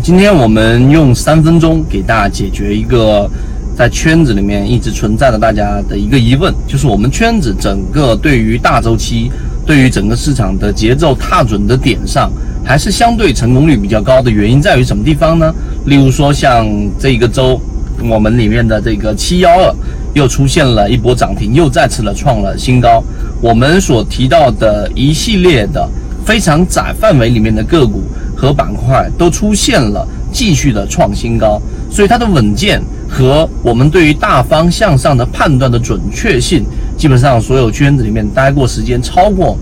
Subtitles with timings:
[0.00, 3.28] 今天我们用三分钟给大家解决一个
[3.76, 9.30] 在圈子里面一直存在的大家的一个疑问，就是我们圈子整个对于大周期，
[9.66, 12.30] 对于整个市场的节奏踏准的点上，
[12.64, 15.52] 还是相对成功率比较高的原因在于什么地方呢？
[15.86, 16.66] 例如说像
[16.98, 17.60] 这个周，
[18.08, 19.74] 我们里面的这个七幺二
[20.14, 23.02] 又出现了一波涨停，又再次的创了新高。
[23.40, 25.88] 我们所提到的一系列的
[26.24, 28.02] 非常窄范围里面的个股。
[28.34, 36.64] 和板块都出现了继续的创新高，所以它的稳健和我们对于大方向上的判断的准确性，
[36.98, 39.56] 基本上所有圈子里面待过时间超过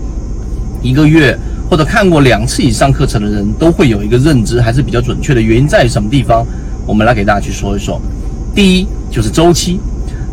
[0.81, 1.37] 一个月
[1.69, 5.39] 或者看过两次以上课程的人都会有一个认知，还是比较准确的。
[5.39, 6.43] 原因在于什么地方？
[6.87, 8.01] 我们来给大家去说一说。
[8.55, 9.79] 第一就是周期，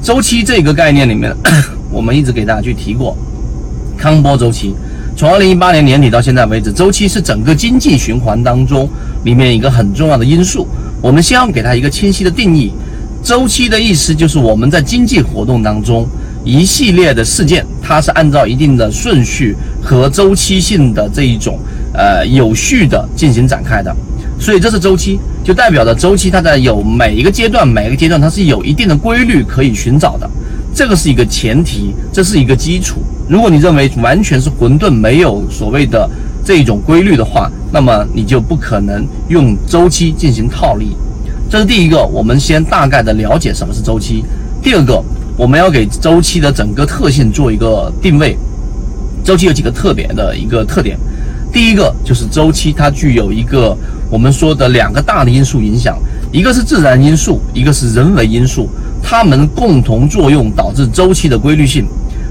[0.02, 1.36] 周期这个概念里面，
[1.92, 3.14] 我们一直给大家去提过
[3.98, 4.74] 康波周期。
[5.18, 8.88] 从二零一八年年底到现在为止，周期是整个经济循环当中
[9.24, 10.64] 里面一个很重要的因素。
[11.02, 12.70] 我们先要给它一个清晰的定义。
[13.20, 16.06] 周期的意思就是我们在经济活动当中
[16.44, 21.58] 一系列的事件，它是按照一定的顺序和周期性的这一种
[21.92, 23.92] 呃有序的进行展开的。
[24.38, 30.30] 所以这是周期，就代表着周期它在有每一个阶段，每一个阶段它是有一定的规律可以寻找的。
[30.72, 33.02] 这个是一个前提，这是一个基础。
[33.28, 36.08] 如果你认为完全是混沌，没有所谓的
[36.42, 40.96] 这种规律的话，那么你就不可能用周期进行套利。
[41.50, 44.24] 这是第一个，我们先大概的了解什么是周期。
[44.62, 45.02] 第二个，
[45.36, 48.36] 我们要给周期的整个特性做一个定位。
[49.22, 50.98] 周期有几个特别的一个特点，
[51.52, 53.76] 第一个就是周期它具有一个
[54.10, 55.98] 我们说的两个大的因素影响，
[56.32, 58.70] 一个是自然因素，一个是人为因素。
[59.02, 61.86] 它们共同作用导致周期的规律性，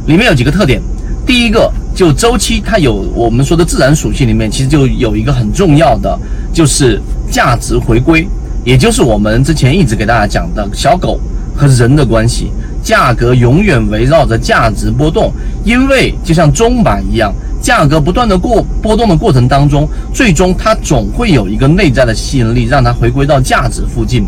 [0.08, 0.82] 里面有几个特点。
[1.26, 6.18] 第一个，就周期它有我们说的自然属性里面，其实就有一个很重要的，
[6.54, 8.26] 就是价值回归，
[8.64, 11.20] 也就是我们之前一直给大家讲的小狗
[11.54, 12.50] 和人的关系，
[12.82, 15.34] 价格永远围绕着价值波动，
[15.66, 24.26] 因为就像钟摆一样，价格不断的过波动的过程当中，最终它总会有一个内在的吸引力，让它回归到价值附近。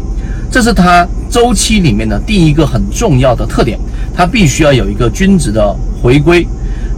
[0.52, 3.80] 这是它周期里面的第一个很重要的特点，
[4.14, 6.46] 它必须要有一个均值的回归。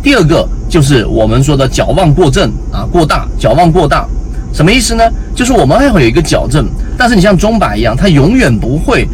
[0.03, 4.07] 第二个就是我们说的矫枉过正啊，过大，矫枉过大，
[4.53, 5.03] 什么意思呢？
[5.35, 6.67] 就是我们还会有一个矫正，
[6.97, 9.07] 但是你像钟摆一样，它永远不会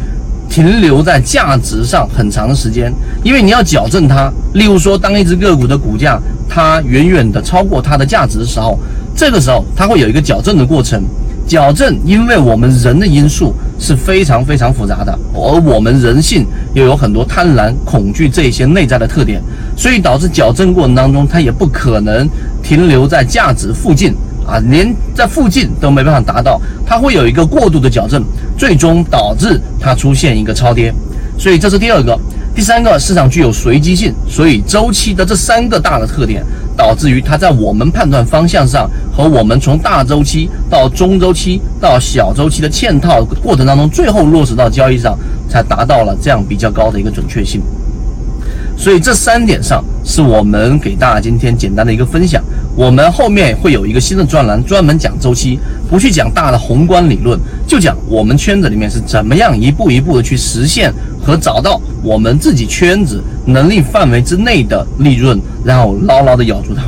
[0.48, 2.92] 停留在价值上很长的时间，
[3.22, 4.32] 因为你要矫正它。
[4.54, 8.78] 例如说，当一只个股的股价它远远的超过它的价值的时候，
[9.14, 11.02] 这个时候它会有一个矫正的过程。
[11.48, 19.42] 矫正，因为我们人的因素是非常非常复杂的，而我们人性又有很多贪婪、恐惧这些内在的特点，
[19.74, 22.28] 所以导致矫正过程当中，它也不可能
[22.62, 24.12] 停留在价值附近
[24.46, 28.22] 啊，连在附近都没办法达到，它会有一个过度的矫正，
[28.58, 30.92] 最终导致它出现一个超跌，
[31.38, 32.14] 所以这是第二个。
[32.54, 36.44] 第三个，市场具有随机性，所以周期的这三个大的特点，
[36.78, 45.18] 导致于它在我们判断方向上和我们从大周期到中周期到小周期的嵌套过程当中，最后落实到交易上，
[45.48, 47.60] 才达到了这样比较高的一个准确性。
[48.78, 52.42] 所以这三点上是我们给大家今天简单的一个分享。
[52.76, 55.58] 我们后面会有一个新的专栏，专门讲周期，
[55.90, 66.84] 不去讲大的宏观理论，就讲我们圈子里面是怎么样一步一步的去实现和找到我们自己圈子能力范围之内的利润，然后牢牢的咬住它。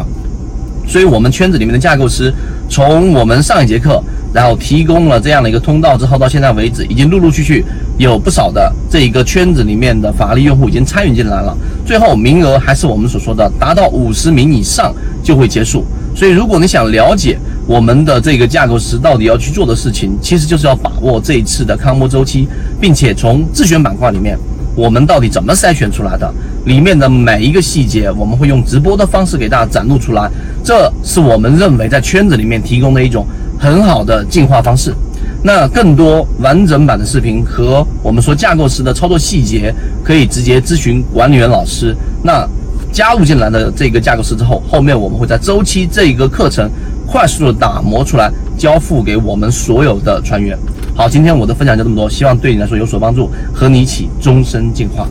[0.91, 2.35] 所以，我们圈子里面的架构师，
[2.69, 4.03] 从我们上一节课，
[4.35, 7.65] 然后提供了这样的一个通道之后，到现在为止，已经陆陆续续
[7.97, 11.57] 有不少的这一个圈子里面的法律用户已经参与进来了。
[11.87, 14.93] 最后名额还是我们所说的，达到五十名以上。
[15.23, 15.85] 就会结束，
[16.17, 22.49] 所以如果你想了解我们的这个架构师到底要去做的事情，其实就是要把握这一次的康波周期，
[22.81, 24.39] 并且从自选板块里面，
[24.75, 26.33] 我们到底怎么筛选出来的，
[26.65, 30.31] 里面的每一个细节，我们会用直播的方式给大家展露出来，
[30.65, 33.27] 这是我们认为在圈子里面提供的一种
[33.59, 34.95] 很好的进化方式。
[35.43, 39.75] 那更多完整版的视频和我们说架构师的操作细节，
[40.05, 41.97] 可以直接咨询管理员老师。
[42.23, 42.49] 那。
[42.93, 46.69] 加入进来的这个架构师之后，后面我们会在周期这一个课程
[47.07, 48.29] 快速的打磨出来，
[48.59, 50.59] 交付给我们所有的船员。
[50.95, 55.09] 好，今天我的分享就这么多，希望对你来说有所帮助，和你一起终身进化。